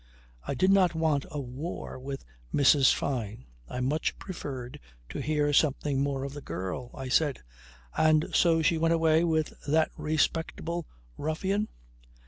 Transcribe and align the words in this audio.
I 0.47 0.55
did 0.55 0.71
not 0.71 0.95
want 0.95 1.27
a 1.29 1.39
war 1.39 1.99
with 1.99 2.25
Mrs. 2.51 2.91
Fyne. 2.91 3.45
I 3.69 3.81
much 3.81 4.17
preferred 4.17 4.79
to 5.09 5.19
hear 5.21 5.53
something 5.53 6.01
more 6.01 6.23
of 6.23 6.33
the 6.33 6.41
girl. 6.41 6.89
I 6.95 7.07
said: 7.07 7.43
"And 7.95 8.25
so 8.33 8.63
she 8.63 8.79
went 8.79 8.95
away 8.95 9.23
with 9.23 9.53
that 9.67 9.91
respectable 9.95 10.87
ruffian." 11.19 11.67